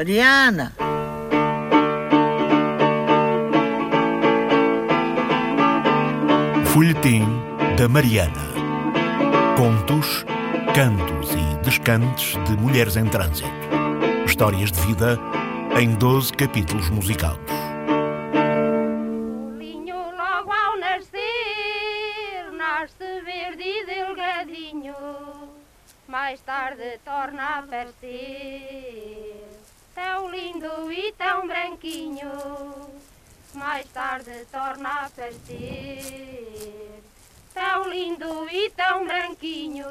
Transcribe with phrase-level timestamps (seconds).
[0.00, 0.72] Mariana!
[6.72, 7.26] Folhetim
[7.76, 8.32] da Mariana.
[9.58, 10.24] Contos,
[10.74, 13.50] cantos e descantes de mulheres em trânsito.
[14.24, 15.18] Histórias de vida
[15.78, 17.52] em 12 capítulos musicados.
[19.44, 24.94] O linho logo ao nascer nasce verde e delgadinho,
[26.08, 28.79] mais tarde torna a aparecer
[30.40, 32.30] lindo e tão branquinho,
[33.54, 36.40] mais tarde torna a aparecer
[37.52, 39.86] tão lindo e tão branquinho.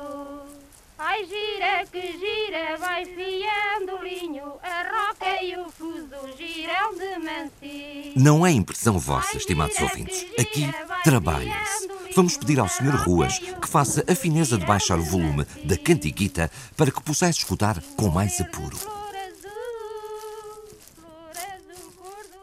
[0.98, 7.18] Ai, gira que gira, vai fiando o linho, a roca e o fuso giram de
[7.20, 8.14] mansinho.
[8.18, 10.26] Não é impressão vossa, estimados ouvintes.
[10.38, 10.70] Aqui
[11.04, 11.88] trabalha-se.
[12.16, 13.06] Vamos pedir ao Sr.
[13.06, 17.82] Ruas que faça a fineza de baixar o volume da cantiquita para que possais escutar
[17.96, 18.99] com mais apuro.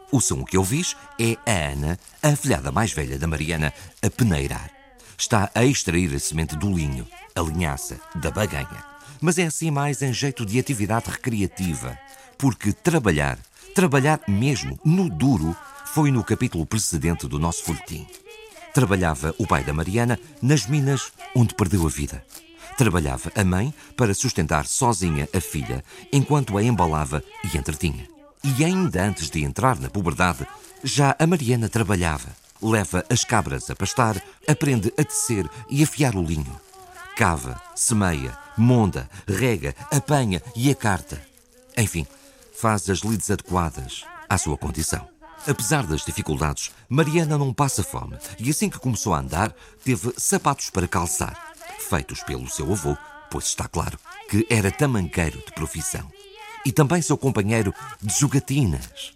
[0.09, 4.71] O som que ouvis é a Ana, a afilhada mais velha da Mariana, a peneirar.
[5.17, 7.05] Está a extrair a semente do linho,
[7.35, 8.85] a linhaça, da baganha.
[9.19, 11.99] Mas é assim mais em jeito de atividade recreativa.
[12.37, 13.37] Porque trabalhar,
[13.75, 15.55] trabalhar mesmo, no duro,
[15.87, 18.07] foi no capítulo precedente do nosso folhetim.
[18.73, 22.23] Trabalhava o pai da Mariana nas minas onde perdeu a vida.
[22.77, 25.83] Trabalhava a mãe para sustentar sozinha a filha
[26.13, 28.16] enquanto a embalava e entretinha.
[28.43, 30.47] E ainda antes de entrar na puberdade,
[30.83, 32.29] já a Mariana trabalhava.
[32.61, 36.59] Leva as cabras a pastar, aprende a tecer e afiar o linho.
[37.15, 41.21] Cava, semeia, monda, rega, apanha e acarta.
[41.77, 42.05] Enfim,
[42.55, 45.07] faz as lides adequadas à sua condição.
[45.47, 50.69] Apesar das dificuldades, Mariana não passa fome e assim que começou a andar, teve sapatos
[50.69, 52.97] para calçar, feitos pelo seu avô,
[53.31, 53.97] pois está claro
[54.29, 56.11] que era tamanqueiro de profissão.
[56.67, 57.73] E também seu companheiro
[58.03, 59.13] de jogatinas.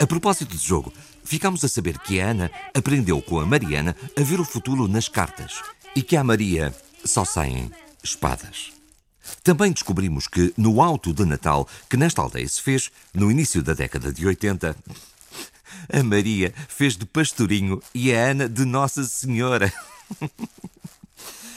[0.00, 4.22] A propósito de jogo, ficamos a saber que a Ana aprendeu com a Mariana a
[4.24, 5.62] ver o futuro nas cartas
[5.94, 7.70] e que a Maria só saem
[8.02, 8.72] espadas.
[9.44, 13.74] Também descobrimos que no alto de Natal que nesta aldeia se fez, no início da
[13.74, 14.74] década de 80,
[15.92, 19.72] a Maria fez de pastorinho e a Ana de Nossa Senhora.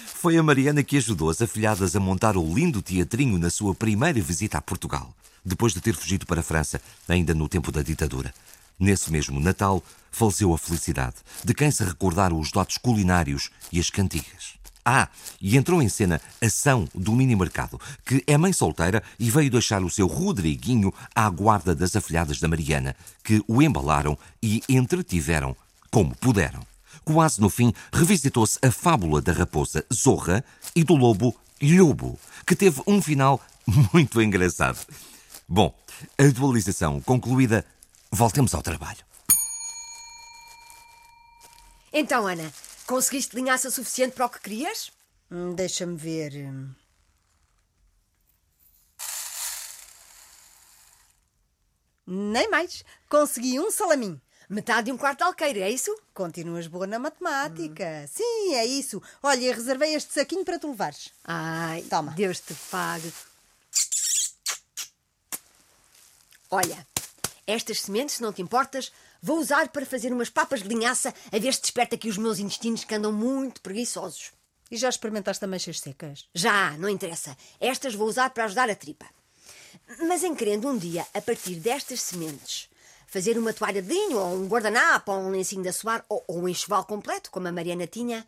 [0.06, 4.22] Foi a Mariana que ajudou as afilhadas a montar o lindo teatrinho na sua primeira
[4.22, 5.12] visita a Portugal,
[5.44, 8.34] depois de ter fugido para a França, ainda no tempo da ditadura.
[8.79, 13.90] Nesse mesmo Natal, faleceu a felicidade, de quem se recordaram os dotes culinários e as
[13.90, 14.56] cantigas.
[14.84, 15.07] Ah,
[15.40, 19.84] e entrou em cena Ação do Mini Mercado, que é mãe solteira e veio deixar
[19.84, 25.56] o seu Rodriguinho à guarda das afilhadas da Mariana, que o embalaram e entretiveram
[25.91, 26.66] como puderam.
[27.06, 30.44] Quase no fim, revisitou-se a fábula da raposa Zorra
[30.75, 33.40] e do lobo Lobo, que teve um final
[33.94, 34.80] muito engraçado.
[35.53, 35.78] Bom,
[36.17, 37.66] a dualização concluída,
[38.09, 39.03] voltemos ao trabalho.
[41.91, 42.53] Então, Ana,
[42.88, 44.94] conseguiste linhaça suficiente para o que querias?
[45.29, 46.31] Hum, Deixa-me ver.
[52.07, 52.85] Nem mais.
[53.09, 54.22] Consegui um salaminho.
[54.50, 55.94] Metade de um quarto de alqueire, é isso?
[56.13, 58.06] Continuas boa na matemática.
[58.07, 59.01] Sim, é isso.
[59.22, 61.09] Olha, eu reservei este saquinho para tu levares.
[61.25, 62.12] Ai, Toma.
[62.12, 63.12] Deus te pague.
[66.53, 66.85] Olha,
[67.47, 68.91] estas sementes, se não te importas,
[69.22, 72.39] vou usar para fazer umas papas de linhaça a ver se desperta aqui os meus
[72.39, 74.34] intestinos que andam muito preguiçosos.
[74.69, 76.28] E já experimentaste ameixas secas?
[76.35, 77.38] Já, não interessa.
[77.57, 79.06] Estas vou usar para ajudar a tripa.
[80.06, 82.69] Mas em querendo um dia, a partir destas sementes,
[83.07, 86.39] fazer uma toalha de linho, ou um guardanapo, ou um lencinho de assoar, ou, ou
[86.39, 88.28] um enxoval completo, como a Mariana tinha,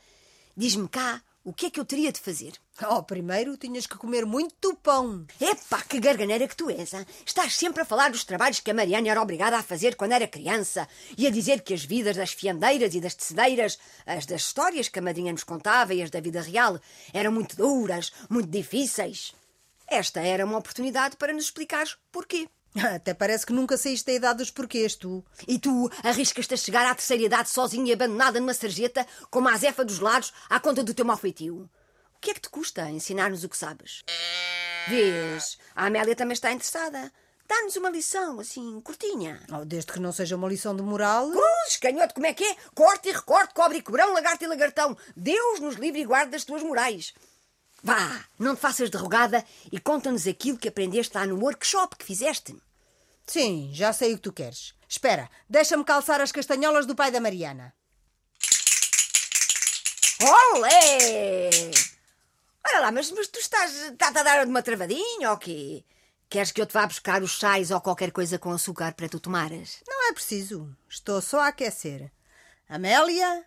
[0.55, 2.53] diz-me cá o que é que eu teria de fazer.
[2.89, 5.25] Oh, primeiro tinhas que comer muito pão.
[5.39, 7.05] Epá, que garganeira que tu és, hein?
[7.25, 10.27] Estás sempre a falar dos trabalhos que a Mariana era obrigada a fazer quando era
[10.27, 10.87] criança
[11.17, 14.99] e a dizer que as vidas das fiandeiras e das tecedeiras, as das histórias que
[14.99, 16.79] a madrinha nos contava e as da vida real,
[17.13, 19.33] eram muito duras, muito difíceis.
[19.85, 22.47] Esta era uma oportunidade para nos explicares porquê.
[22.95, 25.23] Até parece que nunca saíste da idade dos porquês, tu.
[25.47, 29.57] E tu arriscas-te a chegar à terceira idade sozinha e abandonada numa sarjeta, como a
[29.57, 31.69] Zefa dos lados, à conta do teu mau feitio?
[32.15, 34.03] O que é que te custa ensinar-nos o que sabes?
[34.87, 37.11] Vês, a Amélia também está interessada.
[37.47, 39.41] Dá-nos uma lição, assim, curtinha.
[39.51, 41.29] Oh, desde que não seja uma lição de moral.
[41.29, 42.55] Cruzes, canhoto, como é que é?
[42.73, 44.97] Corte e recorte, cobre e cobrão, lagarto e lagartão.
[45.15, 47.13] Deus nos livre e guarde das tuas morais.
[47.83, 52.55] Vá, não te faças derrogada e conta-nos aquilo que aprendeste lá no workshop que fizeste.
[53.27, 54.73] Sim, já sei o que tu queres.
[54.87, 57.73] Espera, deixa-me calçar as castanholas do pai da Mariana.
[60.21, 61.49] Olé!
[62.65, 65.83] Olha lá, mas, mas tu estás, a dar uma travadinha ou quê?
[66.29, 69.19] Queres que eu te vá buscar os chás ou qualquer coisa com açúcar para tu
[69.19, 69.83] tomares?
[69.85, 70.73] Não é preciso.
[70.89, 72.09] Estou só a aquecer.
[72.69, 73.45] Amélia?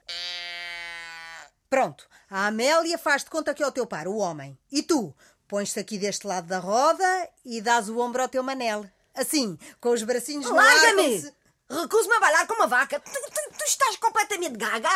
[1.70, 2.06] Pronto.
[2.30, 4.58] A Amélia faz de conta que é o teu par, o homem.
[4.70, 5.14] E tu?
[5.48, 8.84] Pões-te aqui deste lado da roda e dás o ombro ao teu manel.
[9.14, 10.64] Assim, com os bracinhos no ar.
[11.20, 11.32] se-
[11.70, 12.98] Recuso-me a bailar com uma vaca.
[13.00, 14.90] Tu, tu- tu estás completamente gaga.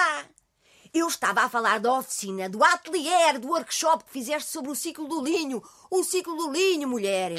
[0.92, 5.06] Eu estava a falar da oficina, do atelier, do workshop que fizeste sobre o ciclo
[5.08, 5.62] do linho.
[5.88, 7.32] O ciclo do linho, mulher.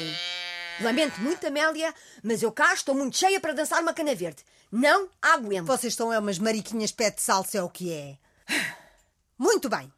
[0.80, 4.42] Lamento muito, Amélia, mas eu cá estou muito cheia para dançar uma cana verde.
[4.70, 5.66] Não aguento.
[5.66, 8.16] Vocês estão é umas mariquinhas pé de salsa, é o que é.
[9.38, 9.92] Muito bem.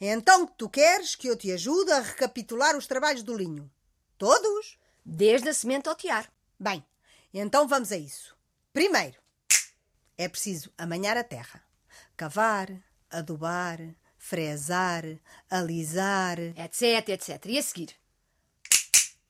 [0.00, 3.70] Então tu queres que eu te ajude a recapitular os trabalhos do linho?
[4.18, 4.78] Todos?
[5.04, 6.32] Desde a semente ao tiar.
[6.58, 6.84] Bem,
[7.32, 8.36] então vamos a isso.
[8.72, 9.20] Primeiro,
[10.16, 11.62] é preciso amanhar a terra.
[12.16, 12.68] Cavar,
[13.10, 13.78] adubar,
[14.18, 15.04] fresar,
[15.50, 17.46] alisar, Etc, etc.
[17.46, 17.94] E a seguir?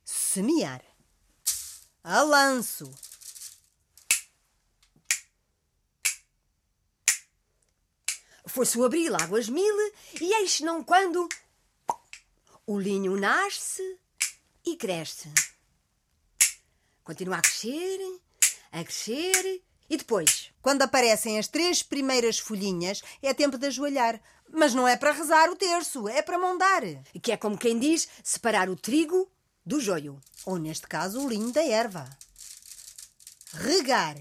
[0.04, 0.82] semear.
[2.02, 2.22] A
[8.54, 9.76] Foi-se o abril, águas mil,
[10.20, 11.28] e eis não quando
[12.64, 13.98] o linho nasce
[14.64, 15.28] e cresce.
[17.02, 17.98] Continua a crescer,
[18.70, 19.60] a crescer,
[19.90, 20.52] e depois?
[20.62, 24.22] Quando aparecem as três primeiras folhinhas, é tempo de ajoelhar.
[24.48, 26.82] Mas não é para rezar o terço, é para mondar.
[27.20, 29.28] Que é como quem diz, separar o trigo
[29.66, 30.20] do joio.
[30.46, 32.08] Ou, neste caso, o linho da erva.
[33.52, 34.16] Regar.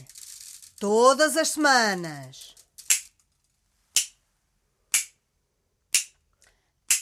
[0.80, 2.53] Todas as semanas.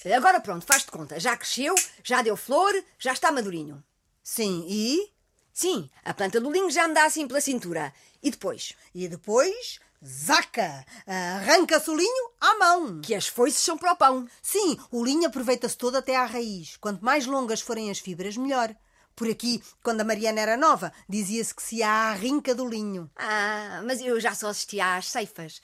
[0.09, 1.19] Agora pronto, faz de conta.
[1.19, 3.83] Já cresceu, já deu flor, já está madurinho.
[4.23, 5.11] Sim, e?
[5.53, 7.93] Sim, a planta do linho já anda assim pela cintura.
[8.23, 8.73] E depois?
[8.95, 10.85] E depois, zaca!
[11.05, 13.01] Arranca-se o linho à mão.
[13.01, 14.27] Que as foices são para o pão.
[14.41, 16.77] Sim, o linho aproveita-se todo até à raiz.
[16.77, 18.75] Quanto mais longas forem as fibras, melhor.
[19.15, 23.09] Por aqui, quando a Mariana era nova, dizia-se que se ia à rinca do linho.
[23.15, 25.61] Ah, mas eu já só assistia às ceifas.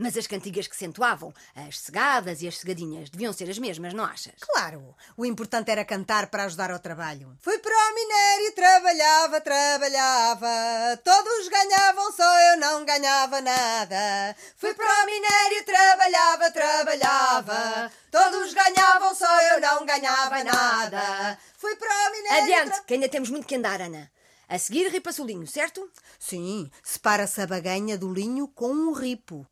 [0.00, 3.92] Mas as cantigas que se entoavam, as cegadas e as cegadinhas, deviam ser as mesmas,
[3.92, 4.32] não achas?
[4.40, 7.36] Claro, o importante era cantar para ajudar ao trabalho.
[7.38, 10.96] Fui para o minério, trabalhava, trabalhava.
[11.04, 14.34] Todos ganhavam, só eu não ganhava nada.
[14.56, 17.92] Fui para o minério, trabalhava, trabalhava.
[18.10, 21.38] Todos ganhavam, só eu não ganhava nada.
[21.58, 22.42] Fui para o minério.
[22.42, 24.10] Adiante, que ainda temos muito que andar, Ana.
[24.50, 25.88] A seguir, ripa-se o linho, certo?
[26.18, 29.46] Sim, separa-se a baganha do linho com um ripo.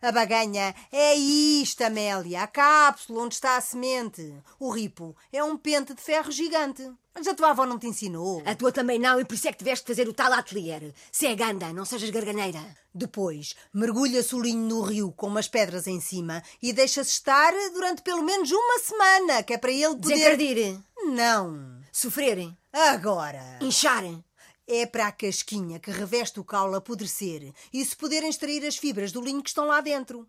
[0.00, 4.34] A baganha é isto, Amélia, a cápsula onde está a semente.
[4.58, 6.90] O ripo é um pente de ferro gigante.
[7.14, 8.42] Mas a tua avó não te ensinou.
[8.46, 10.94] A tua também não, e por isso é que tiveste de fazer o tal atelier.
[11.12, 12.60] Se é ganda, não sejas garganeira.
[12.94, 18.00] Depois, mergulha-se o linho no rio com umas pedras em cima e deixa-se estar durante
[18.00, 20.14] pelo menos uma semana, que é para ele poder...
[20.14, 21.83] Desencardir, Não.
[21.94, 23.58] Sofrerem, Agora.
[23.60, 24.22] incharem.
[24.66, 29.12] É para a casquinha que reveste o caule apodrecer e se poderem extrair as fibras
[29.12, 30.26] do linho que estão lá dentro.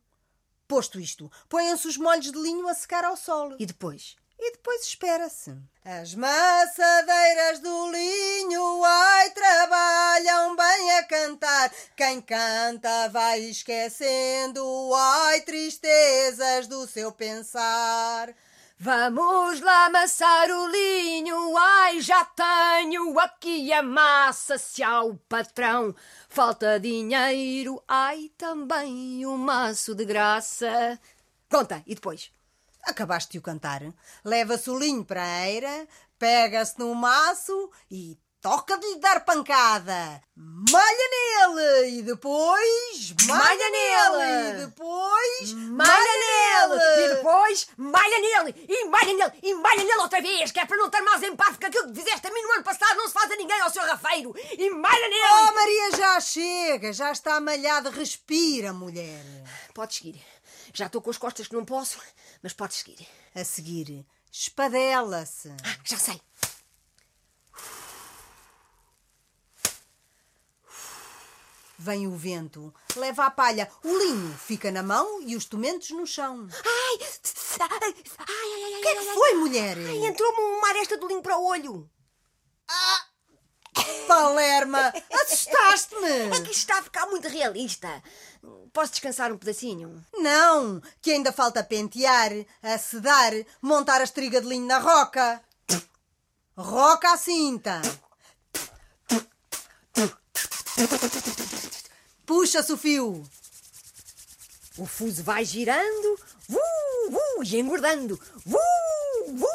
[0.67, 3.55] Posto isto, põem-se os molhos de linho a secar ao sol.
[3.57, 4.17] E depois?
[4.37, 5.55] E depois espera-se.
[5.83, 11.71] As maçadeiras do linho, ai, trabalham bem a cantar.
[11.95, 18.35] Quem canta vai esquecendo, ai, tristezas do seu pensar.
[18.77, 25.95] Vamos lá amassar o linho, ai, já tenho aqui a massa, se ao patrão
[26.27, 30.99] falta dinheiro, ai, também um maço de graça.
[31.49, 32.33] Conta, e depois?
[32.83, 33.81] Acabaste de o cantar.
[34.25, 35.87] Leva-se o linho para a eira,
[36.19, 40.21] pega-se no maço e toca de lhe dar pancada.
[40.35, 46.81] Malha nele e depois malha, nele e depois Malha nele!
[47.05, 48.65] E depois, malha nele!
[48.69, 49.31] E malha nele!
[49.41, 50.51] E malha nele outra vez!
[50.51, 52.63] Que é para não ter mais empate, porque aquilo que fizeste a mim no ano
[52.63, 54.35] passado não se faz a ninguém ao seu rafeiro!
[54.37, 55.55] E malha Oh, nele!
[55.55, 57.89] Maria, já chega, já está malhada.
[57.89, 59.23] Respira, mulher.
[59.73, 60.21] Podes seguir.
[60.71, 61.97] Já estou com as costas que não posso,
[62.43, 63.07] mas podes seguir.
[63.33, 65.49] A seguir, espadela-se.
[65.49, 66.21] Ah, já sei.
[71.77, 76.07] Vem o vento, leva a palha, o linho fica na mão e os tomentos no
[76.07, 76.47] chão.
[76.65, 76.99] Ai!
[77.59, 79.77] Ai, ai, ai, que é que foi, mulher?
[79.77, 81.89] Ai, entrou-me uma aresta do linho para o olho.
[84.07, 86.37] Palerma, assustaste-me.
[86.37, 88.01] É que isto está a ficar muito realista.
[88.71, 90.03] Posso descansar um pedacinho?
[90.13, 95.41] Não, que ainda falta pentear, acedar, montar a estriga de linho na roca.
[96.57, 97.81] Roca à cinta.
[102.25, 103.23] Puxa-se o fio.
[104.77, 106.59] O fuso vai girando, vu,
[107.09, 108.59] vu, e engordando, vu,
[109.27, 109.47] vu.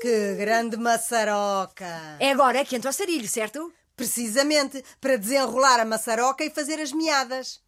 [0.00, 2.16] Que grande maçaroca!
[2.20, 3.72] É agora que entra o sarilho, certo?
[3.96, 7.60] Precisamente para desenrolar a maçaroca e fazer as meadas.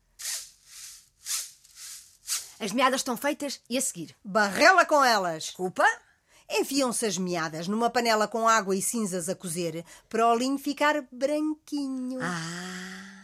[2.61, 4.17] As meadas estão feitas e a seguir.
[4.25, 5.45] Barrela com elas.
[5.45, 5.85] Desculpa?
[6.51, 11.03] Enfiam-se as meadas numa panela com água e cinzas a cozer para o linho ficar
[11.13, 12.19] branquinho.
[12.23, 13.18] Ah!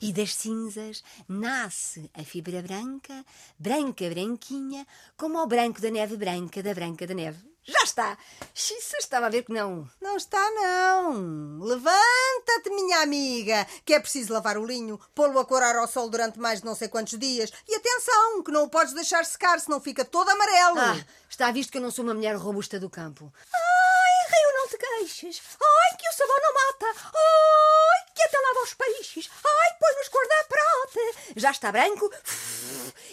[0.00, 3.24] E das cinzas nasce a fibra branca,
[3.58, 4.86] branca, branquinha,
[5.16, 7.52] como o branco da neve branca da branca da neve.
[7.64, 8.18] Já está!
[8.52, 9.88] Xissa, estava a ver que não.
[10.00, 11.60] Não está, não.
[11.60, 16.40] Levanta-te, minha amiga, que é preciso lavar o linho, pô-lo a corar ao sol durante
[16.40, 17.52] mais de não sei quantos dias.
[17.68, 20.78] E atenção, que não o podes deixar secar, senão fica todo amarelo.
[20.80, 23.32] Ah, está visto que eu não sou uma mulher robusta do campo.
[23.54, 25.40] Ai, Rio, não te queixes.
[25.62, 27.00] Ai, que o sabão não mata.
[27.14, 29.30] Ai, que até lava os peixes.
[29.44, 31.32] Ai, põe-nos cor da prata.
[31.36, 32.10] Já está branco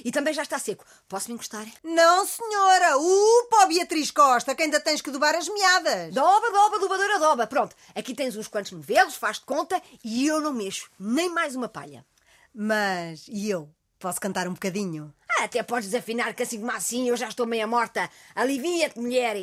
[0.03, 0.85] e também já está seco.
[1.07, 1.65] Posso me encostar?
[1.83, 2.97] Não, senhora.
[2.97, 6.13] Upa, Beatriz Costa, que ainda tens que dobar as meadas.
[6.13, 7.47] Doba, doba, dobadora, doba.
[7.47, 11.55] Pronto, aqui tens uns quantos novelos, faz de conta e eu não mexo nem mais
[11.55, 12.05] uma palha.
[12.53, 13.69] Mas, e eu?
[13.99, 15.13] Posso cantar um bocadinho?
[15.37, 18.09] Ah, até podes desafinar que assim como assim eu já estou meia morta.
[18.33, 19.35] Alivia-te, mulher.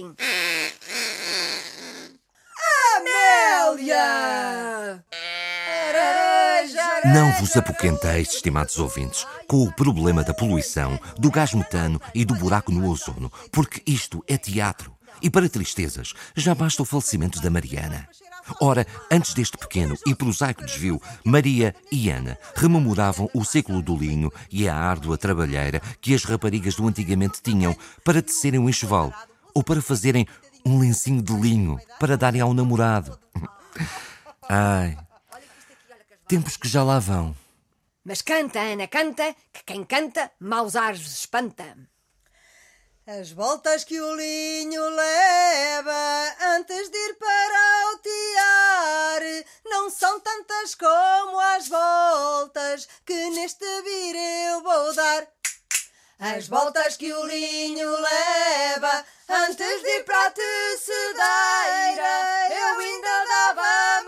[2.97, 5.05] Amélia!
[7.13, 12.35] Não vos apoquenteis, estimados ouvintes, com o problema da poluição, do gás metano e do
[12.35, 14.93] buraco no ozono, porque isto é teatro.
[15.23, 18.09] E para tristezas, já basta o falecimento da Mariana.
[18.61, 24.33] Ora, antes deste pequeno e prosaico desvio, Maria e Ana rememoravam o século do linho
[24.51, 29.13] e a árdua trabalheira que as raparigas do antigamente tinham para tecerem um enxoval
[29.55, 30.27] ou para fazerem
[30.65, 33.17] um lencinho de linho para darem ao namorado.
[34.49, 34.97] Ai,
[36.26, 37.37] tempos que já lá vão.
[38.04, 41.76] Mas canta, Ana, canta, que quem canta, maus ares espanta.
[43.06, 49.23] As voltas que o linho leva antes de ir para o tiar
[49.64, 54.16] não são tantas como as voltas que neste vir
[54.50, 55.28] eu vou dar.
[56.18, 62.06] As voltas que o linho leva antes de ir para a tecedeira
[62.50, 64.02] eu ainda dava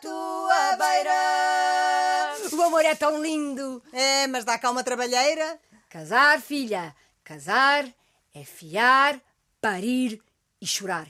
[0.00, 2.36] tua beira.
[2.52, 3.82] O amor é tão lindo.
[3.92, 5.58] É, mas dá cá uma trabalheira.
[5.88, 7.86] Casar, filha, casar
[8.34, 9.20] é fiar,
[9.60, 10.22] parir
[10.60, 11.08] e chorar.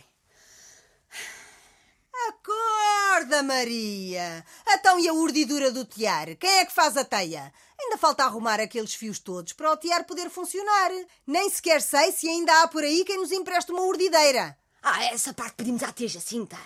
[2.29, 4.45] Acorda, Maria!
[4.69, 6.35] Então e a urdidura do tiar?
[6.37, 7.53] Quem é que faz a teia?
[7.81, 10.91] Ainda falta arrumar aqueles fios todos para o tiar poder funcionar.
[11.27, 14.59] Nem sequer sei se ainda há por aí quem nos empreste uma urdideira.
[14.83, 16.59] Ah, essa parte pedimos à tia Jacinta.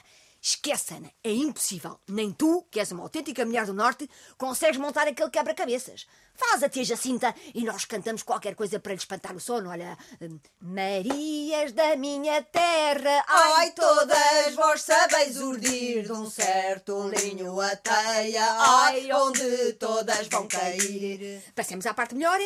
[0.45, 2.01] Esquece, Ana, é impossível.
[2.09, 6.05] Nem tu, que és uma autêntica mulher do Norte, consegues montar aquele quebra-cabeças.
[6.35, 9.71] Faz a tia Jacinta e nós cantamos qualquer coisa para lhe espantar o sono.
[9.71, 17.61] Olha, hum, Marias da minha terra, Ai, todas vós sabeis urdir de um certo linho
[17.61, 18.45] a teia.
[18.45, 21.41] Ai, onde todas vão cair.
[21.55, 22.41] Passemos à parte melhor.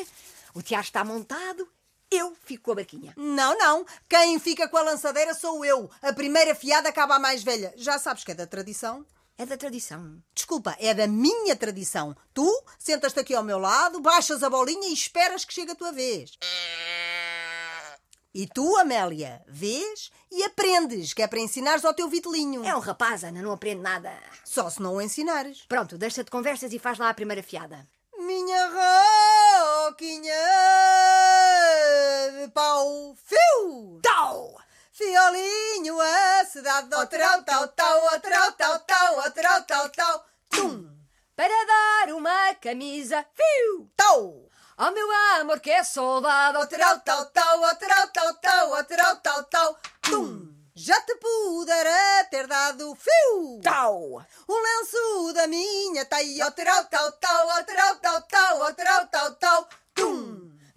[0.53, 1.67] O teatro está montado,
[2.11, 3.13] eu fico com a barquinha.
[3.17, 3.85] Não, não.
[4.09, 5.91] Quem fica com a lançadeira sou eu.
[6.03, 7.73] A primeira fiada acaba a mais velha.
[7.77, 9.05] Já sabes que é da tradição.
[9.39, 10.23] É da tradição.
[10.35, 12.17] Desculpa, é da minha tradição.
[12.33, 15.93] Tu sentas-te aqui ao meu lado, baixas a bolinha e esperas que chegue a tua
[15.93, 16.39] vez.
[18.33, 22.65] E tu, Amélia, vês e aprendes, que é para ensinares ao teu vitelinho.
[22.65, 24.13] É um rapaz, Ana, não aprende nada.
[24.45, 25.65] Só se não o ensinares.
[25.69, 27.87] Pronto, deixa de conversas e faz lá a primeira fiada.
[28.19, 30.35] Minha roquinha
[32.47, 34.01] de pau fio.
[34.03, 34.57] Tau!
[34.93, 40.89] Fiolinho, a cidade do trau, tau, tau, trau, tau, tau, trau, tau, tau, tum,
[41.35, 43.91] Para dar uma camisa, fio!
[43.95, 44.49] tau,
[44.79, 45.11] Ao meu
[45.41, 50.47] amor que é soldado, trau, tau, tau, trau, tau, tau, trau, tau, tau, tum.
[50.75, 53.61] Já te pudera ter dado fio.
[53.63, 54.23] tau!
[54.47, 59.69] Um lenço da minha teia, o trau, tau, tau, trau, tau, tau, trau, tau, tau,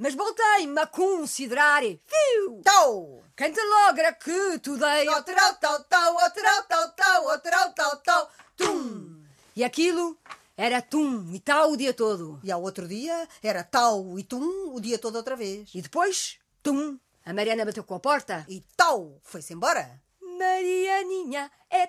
[0.01, 2.61] Mas voltei-me a considerar, fio!
[2.63, 3.21] tau.
[3.35, 7.97] Quem te logra que tu dei, trau, tau, tau, trau, tau, tau, o trau, tau,
[7.97, 9.21] tau, tum.
[9.53, 10.17] e aquilo
[10.55, 12.39] era tum e tal o dia todo.
[12.41, 15.69] E ao outro dia era tau e tum o dia todo outra vez.
[15.75, 18.45] E depois, tum, a Mariana bateu com a porta.
[18.47, 20.01] E tau foi-se embora.
[20.21, 21.85] Marianinha é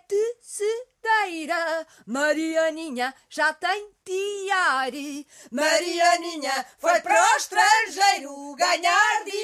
[1.00, 5.26] tecedeira, Marianinha já tem tiare.
[5.50, 9.39] Marianinha foi para o estrangeiro ganhar dinheiro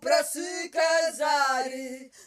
[0.00, 1.64] para se casar.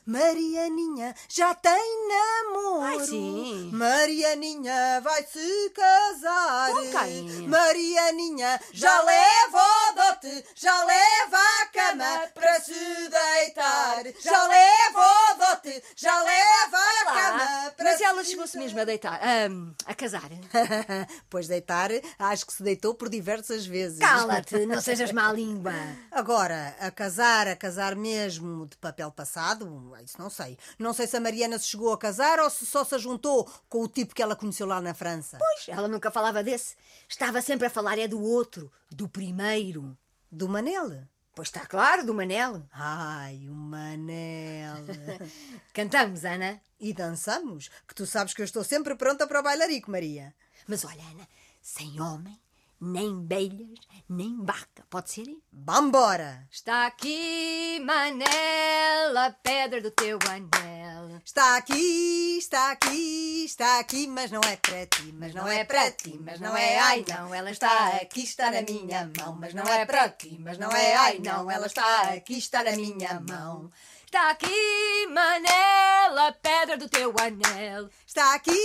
[0.05, 2.81] Marianinha já tem namoro.
[2.81, 3.69] Ai, sim.
[3.73, 6.71] Marianinha vai se casar.
[6.71, 7.47] Com quem?
[7.47, 14.03] Marianinha já leva o dote, já leva a cama para se deitar.
[14.23, 18.85] Já leva o dote, já leva a cama para Mas ela se chegou-se mesmo a
[18.85, 20.29] deitar, ahm, a casar.
[21.29, 23.99] pois deitar, acho que se deitou por diversas vezes.
[23.99, 25.73] Cala-te, não sejas má língua.
[26.09, 30.57] Agora, a casar, a casar mesmo de papel passado, isso não sei.
[30.77, 33.81] Não sei se a Mariana se chegou a casar ou se só se juntou com
[33.81, 35.37] o tipo que ela conheceu lá na França.
[35.37, 36.75] Pois, ela nunca falava desse.
[37.07, 39.97] Estava sempre a falar é do outro, do primeiro.
[40.31, 41.07] Do Manel.
[41.33, 42.63] Pois está claro, do Manel.
[42.71, 44.77] Ai, o Manel.
[45.73, 46.59] Cantamos, Ana.
[46.79, 50.33] e dançamos, que tu sabes que eu estou sempre pronta para o bailarico, Maria.
[50.67, 51.27] Mas olha, Ana,
[51.61, 52.39] sem homem,
[52.79, 53.79] nem belhas,
[54.09, 54.85] nem vaca.
[54.89, 55.27] Pode ser?
[55.51, 56.47] Vambora!
[56.51, 61.21] Está aqui, Manel, a pedra do teu anel.
[61.25, 65.91] Está aqui, está aqui, está aqui, mas não é para ti, mas não é para
[65.91, 69.65] ti, mas não é ai não, ela está aqui, está na minha mão, mas não
[69.65, 73.69] é para ti, mas não é ai não, ela está aqui, está na minha mão.
[74.05, 77.89] Está aqui, Manel, a pedra do teu anel.
[78.05, 78.57] Está aqui,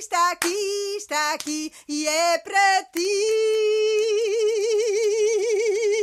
[0.00, 3.00] está aqui, está aqui e é para ti.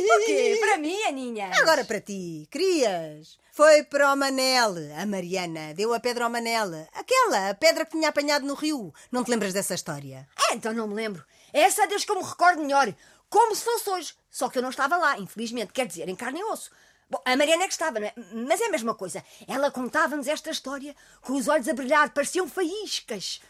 [0.05, 0.57] O quê?
[0.59, 1.49] Para mim, Aninha?
[1.59, 3.39] Agora para ti, querias.
[3.51, 5.73] Foi para o Manel, a Mariana.
[5.73, 6.87] Deu a pedra ao Manel.
[6.93, 8.93] Aquela, a pedra que tinha apanhado no rio.
[9.11, 10.29] Não te lembras dessa história?
[10.37, 11.25] Ah, então não me lembro.
[11.51, 12.93] Essa é Deus que eu me recordo melhor.
[13.31, 14.13] Como se fosse hoje.
[14.29, 15.73] Só que eu não estava lá, infelizmente.
[15.73, 16.69] Quer dizer, em carne e osso.
[17.09, 18.13] Bom, a Mariana é que estava, não é?
[18.47, 19.23] Mas é a mesma coisa.
[19.47, 23.41] Ela contava-nos esta história com os olhos a brilhar, pareciam faíscas.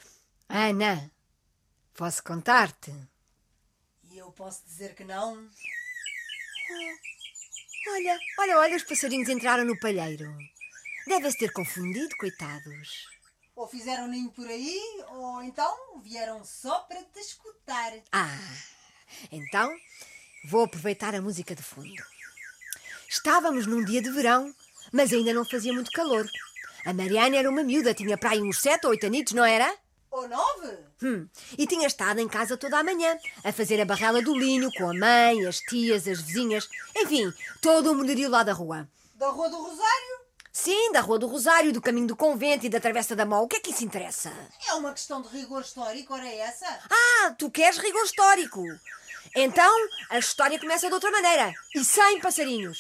[0.50, 1.12] Ana,
[1.94, 2.94] posso contar-te?
[4.10, 5.48] E eu posso dizer que não?
[7.90, 10.26] Olha, olha, olha, os passarinhos entraram no palheiro.
[11.06, 13.08] Devem-se ter confundido, coitados.
[13.56, 17.94] Ou fizeram ninho por aí, ou então vieram só para te escutar.
[18.12, 18.38] Ah,
[19.32, 19.74] então
[20.46, 22.04] vou aproveitar a música de fundo.
[23.10, 24.54] Estávamos num dia de verão,
[24.92, 26.30] mas ainda não fazia muito calor.
[26.86, 29.74] A Mariana era uma miúda, tinha para aí uns sete ou oito anitos, não era?
[30.18, 30.78] Ou nove?
[31.04, 34.72] Hum, e tinha estado em casa toda a manhã, a fazer a barrela do linho
[34.76, 38.90] com a mãe, as tias, as vizinhas, enfim, todo o mulherio lá da rua.
[39.14, 40.18] Da Rua do Rosário?
[40.52, 43.44] Sim, da Rua do Rosário, do caminho do convento e da Travessa da Mó.
[43.44, 44.34] O que é que isso interessa?
[44.68, 46.66] É uma questão de rigor histórico, ora é essa?
[46.90, 48.64] Ah, tu queres rigor histórico.
[49.36, 49.72] Então,
[50.10, 52.80] a história começa de outra maneira e sem passarinhos.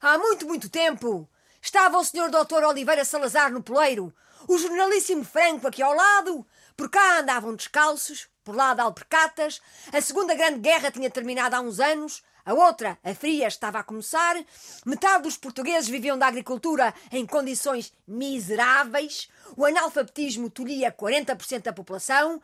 [0.00, 1.28] Há muito, muito tempo,
[1.60, 2.30] estava o Sr.
[2.30, 2.62] Dr.
[2.64, 4.14] Oliveira Salazar no poleiro,
[4.48, 9.60] o jornalíssimo Franco aqui ao lado, por cá andavam descalços, por lá de alpercatas,
[9.92, 13.84] a Segunda Grande Guerra tinha terminado há uns anos, a outra, a fria, estava a
[13.84, 14.36] começar,
[14.84, 22.42] metade dos portugueses viviam da agricultura em condições miseráveis, o analfabetismo tolhia 40% da população,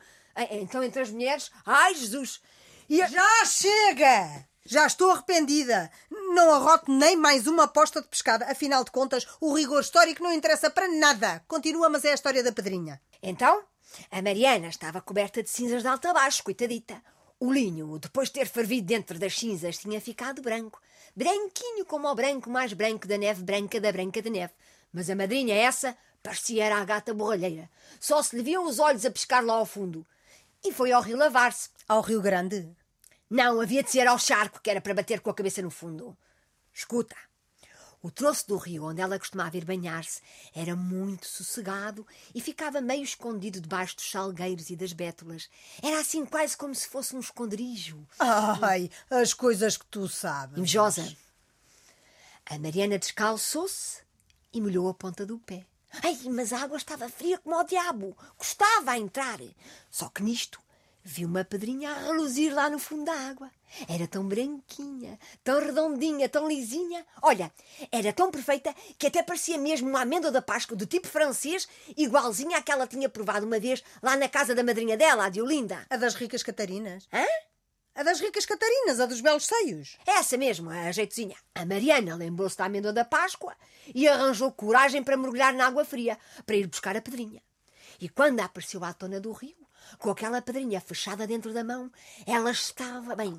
[0.51, 2.41] então entre as mulheres, ai Jesus!
[2.89, 3.05] E.
[3.07, 4.48] Já chega!
[4.65, 5.89] Já estou arrependida.
[6.11, 8.45] Não arroto nem mais uma aposta de pescada.
[8.45, 11.43] Afinal de contas, o rigor histórico não interessa para nada.
[11.47, 13.01] Continua, mas é a história da pedrinha.
[13.21, 13.63] Então,
[14.11, 17.01] a Mariana estava coberta de cinzas de alta a baixo, coitadita.
[17.39, 20.79] O linho, depois de ter fervido dentro das cinzas, tinha ficado branco.
[21.15, 24.53] Branquinho como o branco mais branco da neve branca da branca de neve.
[24.91, 27.69] Mas a madrinha essa parecia era a gata borralheira.
[27.99, 30.05] Só se lhe viam os olhos a pescar lá ao fundo.
[30.63, 31.69] E foi ao rio lavar-se.
[31.87, 32.69] Ao Rio Grande?
[33.29, 36.17] Não, havia de ser ao charco, que era para bater com a cabeça no fundo.
[36.73, 37.15] Escuta,
[38.01, 40.21] o troço do rio onde ela costumava ir banhar-se
[40.55, 45.49] era muito sossegado e ficava meio escondido debaixo dos salgueiros e das bétulas.
[45.83, 48.07] Era assim quase como se fosse um esconderijo.
[48.17, 50.57] Ai, as coisas que tu sabes.
[50.57, 51.13] Invejosa.
[52.45, 54.01] A Mariana descalçou-se
[54.53, 55.65] e molhou a ponta do pé.
[56.01, 58.17] Ai, mas a água estava fria como o diabo.
[58.37, 59.39] Custava a entrar.
[59.91, 60.59] Só que nisto
[61.09, 63.49] vi uma pedrinha a reluzir lá no fundo da água.
[63.87, 67.03] Era tão branquinha, tão redondinha, tão lisinha.
[67.21, 67.51] Olha,
[67.91, 71.67] era tão perfeita que até parecia mesmo uma amêndoa da Páscoa do tipo francês,
[71.97, 75.29] igualzinha à que ela tinha provado uma vez lá na casa da madrinha dela, a
[75.29, 75.83] de Olinda.
[75.89, 77.07] A das ricas Catarinas?
[77.11, 77.25] Hã?
[77.95, 79.97] A das ricas Catarinas, a dos belos seios.
[80.05, 81.35] Essa mesmo, a jeitozinha.
[81.55, 83.55] A Mariana lembrou-se da amêndoa da Páscoa
[83.95, 87.41] e arranjou coragem para mergulhar na água fria, para ir buscar a pedrinha.
[87.99, 89.58] E quando apareceu à tona do rio,
[89.97, 91.91] com aquela pedrinha fechada dentro da mão,
[92.25, 93.37] ela estava bem.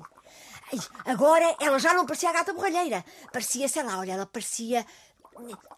[1.05, 3.03] Agora ela já não parecia a gata borralheira.
[3.31, 4.85] Parecia, sei lá, olha, ela parecia.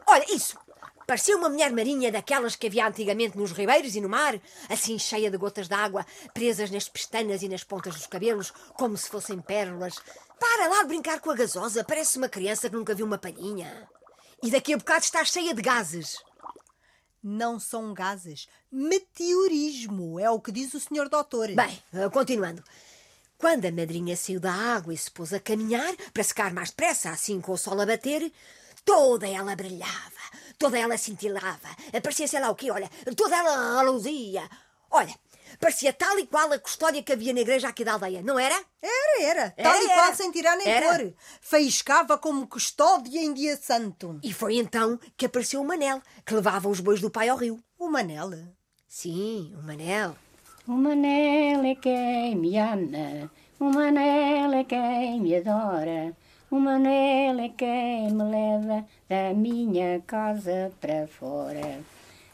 [0.07, 0.57] Olha, isso!
[1.05, 5.29] Parecia uma mulher marinha daquelas que havia antigamente nos ribeiros e no mar, assim cheia
[5.29, 9.39] de gotas de água, presas nas pestanas e nas pontas dos cabelos, como se fossem
[9.41, 9.99] pérolas.
[10.39, 13.89] Para lá de brincar com a gasosa, parece uma criança que nunca viu uma palhinha.
[14.41, 16.17] E daqui a bocado está cheia de gases.
[17.23, 18.47] Não são gases.
[18.69, 21.47] Meteorismo, é o que diz o senhor doutor.
[21.51, 22.62] Bem, eh, continuando.
[23.38, 27.12] Quando a madrinha saiu da água e se pôs a caminhar, para secar mais depressa,
[27.12, 28.31] assim com o sol a bater,
[28.86, 30.23] toda ela brilhava,
[30.57, 31.69] toda ela cintilava,
[32.01, 34.49] parecia sei lá o quê, olha, toda ela reluzia.
[34.95, 35.13] Olha,
[35.60, 38.56] parecia tal e qual a custódia que havia na igreja aqui da aldeia, não era?
[38.79, 39.49] Era, era.
[39.51, 40.15] Tal Era, e qual era.
[40.15, 40.88] sem tirar nem Era.
[40.99, 41.13] pôr.
[41.41, 44.19] Faiscava como custódia em dia santo.
[44.23, 47.60] E foi então que apareceu o Manel, que levava os bois do pai ao rio.
[47.79, 48.29] O Manel.
[48.88, 50.15] Sim, o Manel.
[50.67, 53.29] O Manel é quem me ama,
[53.60, 56.15] o Manel é quem me adora,
[56.49, 61.82] o Manel é quem me leva da minha casa para fora.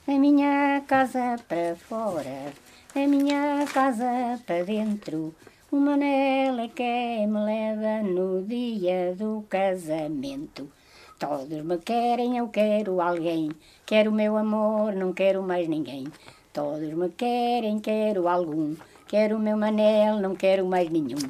[0.09, 2.51] A minha casa para fora,
[2.95, 5.35] a minha casa para dentro.
[5.71, 10.67] O Manel é quem me leva no dia do casamento.
[11.19, 13.51] Todos me querem, eu quero alguém.
[13.85, 16.07] Quero o meu amor, não quero mais ninguém.
[16.51, 18.75] Todos me querem, quero algum.
[19.07, 21.21] Quero o meu Manel, não quero mais nenhum.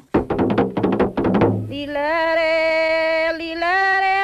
[1.68, 4.19] Lilaré, lilaré,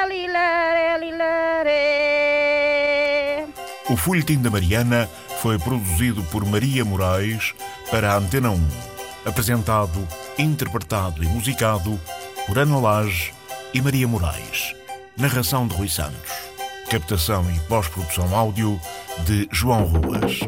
[4.07, 5.11] Folhetim da Mariana
[5.42, 7.53] foi produzido por Maria Moraes
[7.90, 8.69] para a Antena 1.
[9.25, 10.07] Apresentado,
[10.38, 12.01] interpretado e musicado
[12.47, 13.35] por Ana Lage
[13.75, 14.77] e Maria Moraes.
[15.16, 16.31] Narração de Rui Santos.
[16.88, 18.81] Captação e pós-produção áudio
[19.25, 20.38] de João Ruas.